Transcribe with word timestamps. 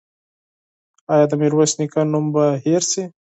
ایا 1.13 1.25
د 1.29 1.33
میرویس 1.41 1.71
نیکه 1.79 2.01
نوم 2.11 2.25
به 2.33 2.45
هېر 2.65 2.83
شي؟ 2.91 3.03